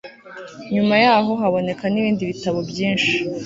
[0.73, 3.11] nyuma yaho haboneka n ibindi bitabo byinshi